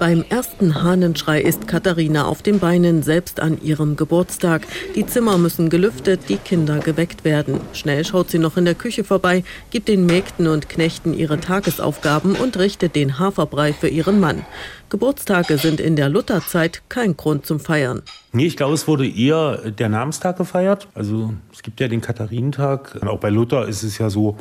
[0.00, 4.66] Beim ersten Hahnenschrei ist Katharina auf den Beinen, selbst an ihrem Geburtstag.
[4.94, 7.60] Die Zimmer müssen gelüftet, die Kinder geweckt werden.
[7.72, 12.34] Schnell schaut sie noch in der Küche vorbei, gibt den Mägden und Knechten ihre Tagesaufgaben
[12.34, 14.44] und richtet den Haferbrei für ihren Mann.
[14.88, 18.02] Geburtstage sind in der Lutherzeit kein Grund zum Feiern.
[18.32, 20.88] Nee, ich glaube, es wurde eher der Namenstag gefeiert.
[20.94, 22.98] Also es gibt ja den Katharinentag.
[23.00, 24.36] Und auch bei Luther ist es ja so,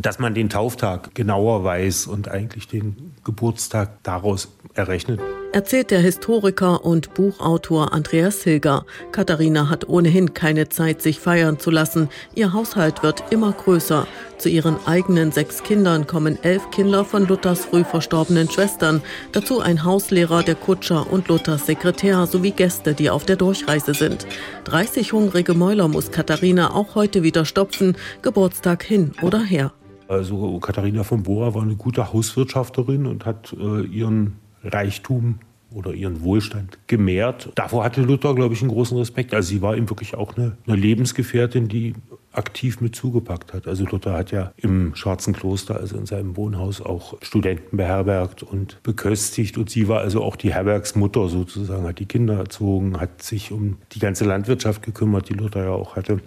[0.00, 5.20] dass man den Tauftag genauer weiß und eigentlich den Geburtstag daraus errechnet.
[5.52, 8.86] Erzählt der Historiker und Buchautor Andreas Hilger.
[9.12, 12.08] Katharina hat ohnehin keine Zeit, sich feiern zu lassen.
[12.34, 14.06] Ihr Haushalt wird immer größer.
[14.38, 19.02] Zu ihren eigenen sechs Kindern kommen elf Kinder von Luthers früh verstorbenen Schwestern.
[19.32, 24.26] Dazu ein Hauslehrer, der Kutscher und Luthers Sekretär sowie Gäste, die auf der Durchreise sind.
[24.64, 27.94] 30 hungrige Mäuler muss Katharina auch heute wieder stopfen.
[28.22, 29.72] Geburtstag hin oder her.
[30.08, 35.38] Also Katharina von Bora war eine gute Hauswirtschafterin und hat äh, ihren Reichtum
[35.74, 37.50] oder ihren Wohlstand gemehrt.
[37.54, 39.32] Davor hatte Luther, glaube ich, einen großen Respekt.
[39.34, 41.94] Also sie war ihm wirklich auch eine, eine Lebensgefährtin, die
[42.32, 43.66] aktiv mit zugepackt hat.
[43.66, 48.82] Also Luther hat ja im Schwarzen Kloster, also in seinem Wohnhaus, auch Studenten beherbergt und
[48.82, 49.58] beköstigt.
[49.58, 53.78] Und sie war also auch die Herbergsmutter sozusagen, hat die Kinder erzogen, hat sich um
[53.92, 56.20] die ganze Landwirtschaft gekümmert, die Luther ja auch hatte.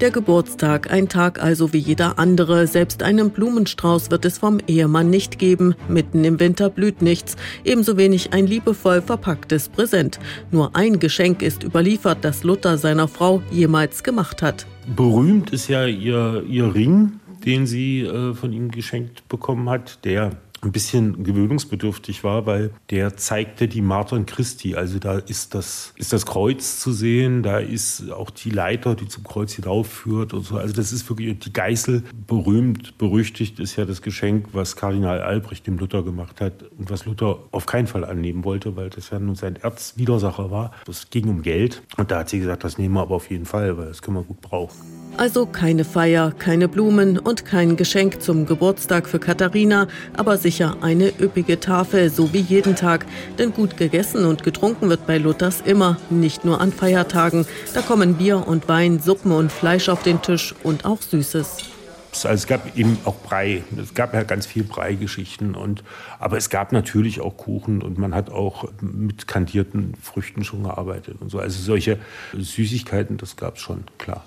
[0.00, 2.66] Der Geburtstag, ein Tag also wie jeder andere.
[2.66, 5.74] Selbst einen Blumenstrauß wird es vom Ehemann nicht geben.
[5.88, 7.36] Mitten im Winter blüht nichts.
[7.64, 10.20] Ebenso wenig ein liebevoll verpacktes Präsent.
[10.50, 14.66] Nur ein Geschenk ist überliefert, das Luther seiner Frau jemals gemacht hat.
[14.96, 20.32] Berühmt ist ja ihr, ihr Ring, den sie äh, von ihm geschenkt bekommen hat, der
[20.62, 24.74] ein bisschen gewöhnungsbedürftig war, weil der zeigte die Martern Christi.
[24.74, 29.08] Also da ist das, ist das Kreuz zu sehen, da ist auch die Leiter, die
[29.08, 30.56] zum Kreuz hinaufführt und so.
[30.56, 32.04] Also das ist wirklich die Geißel.
[32.26, 37.04] Berühmt, berüchtigt ist ja das Geschenk, was Kardinal Albrecht dem Luther gemacht hat und was
[37.04, 40.72] Luther auf keinen Fall annehmen wollte, weil das ja nun sein Erzwidersacher war.
[40.88, 43.46] Es ging um Geld und da hat sie gesagt, das nehmen wir aber auf jeden
[43.46, 44.76] Fall, weil das können wir gut brauchen.
[45.16, 51.12] Also keine Feier, keine Blumen und kein Geschenk zum Geburtstag für Katharina, aber sicher eine
[51.20, 53.04] üppige Tafel, so wie jeden Tag.
[53.38, 57.46] Denn gut gegessen und getrunken wird bei Luthers immer, nicht nur an Feiertagen.
[57.74, 61.70] Da kommen Bier und Wein, Suppen und Fleisch auf den Tisch und auch Süßes.
[62.12, 63.62] Also es gab eben auch Brei.
[63.80, 65.54] Es gab ja ganz viel Brei-Geschichten.
[65.54, 65.84] Und,
[66.18, 71.18] aber es gab natürlich auch Kuchen und man hat auch mit kandierten Früchten schon gearbeitet
[71.20, 71.38] und so.
[71.38, 71.98] Also solche
[72.36, 74.24] Süßigkeiten, das gab es schon, klar.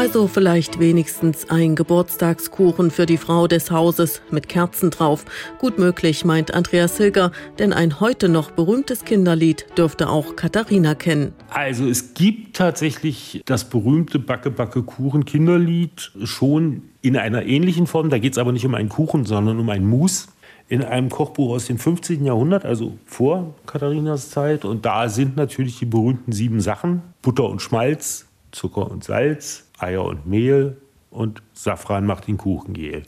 [0.00, 5.26] Also vielleicht wenigstens ein Geburtstagskuchen für die Frau des Hauses mit Kerzen drauf.
[5.58, 11.34] Gut möglich, meint Andreas Hilger, denn ein heute noch berühmtes Kinderlied dürfte auch Katharina kennen.
[11.50, 18.08] Also es gibt tatsächlich das berühmte Backe Backe Kuchen Kinderlied schon in einer ähnlichen Form.
[18.08, 20.28] Da geht es aber nicht um einen Kuchen, sondern um ein Mus
[20.70, 22.24] in einem Kochbuch aus dem 15.
[22.24, 24.64] Jahrhundert, also vor Katharinas Zeit.
[24.64, 30.04] Und da sind natürlich die berühmten sieben Sachen: Butter und Schmalz, Zucker und Salz, Eier
[30.04, 30.76] und Mehl
[31.10, 33.02] und Safran macht den Kuchengel.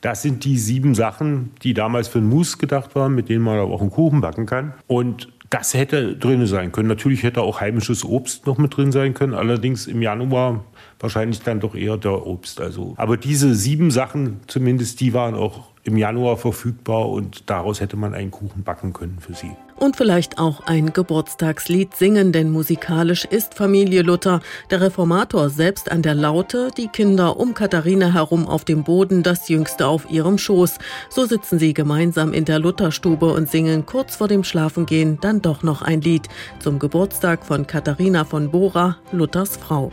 [0.00, 3.58] Das sind die sieben Sachen, die damals für einen Mousse gedacht waren, mit denen man
[3.58, 4.74] aber auch einen Kuchen backen kann.
[4.86, 6.88] Und das hätte drin sein können.
[6.88, 9.34] Natürlich hätte auch heimisches Obst noch mit drin sein können.
[9.34, 10.64] Allerdings im Januar
[11.00, 12.60] wahrscheinlich dann doch eher der Obst.
[12.60, 17.96] Also, aber diese sieben Sachen zumindest, die waren auch im Januar verfügbar und daraus hätte
[17.96, 19.52] man einen Kuchen backen können für sie.
[19.76, 26.00] Und vielleicht auch ein Geburtstagslied singen, denn musikalisch ist Familie Luther, der Reformator selbst an
[26.02, 30.78] der Laute, die Kinder um Katharina herum auf dem Boden, das Jüngste auf ihrem Schoß.
[31.10, 35.62] So sitzen sie gemeinsam in der Lutherstube und singen kurz vor dem Schlafengehen dann doch
[35.62, 36.26] noch ein Lied
[36.58, 39.92] zum Geburtstag von Katharina von Bora, Luthers Frau.